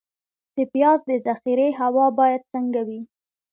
د 0.55 0.57
پیاز 0.71 0.99
د 1.09 1.11
ذخیرې 1.25 1.69
هوا 1.79 2.05
باید 2.19 2.41
څنګه 2.53 2.81
وي؟ 2.87 3.01